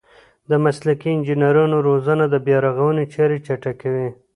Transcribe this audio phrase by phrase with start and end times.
[0.49, 4.09] د مسلکي انجنیرانو روزنه د بیارغونې چارې چټکوي.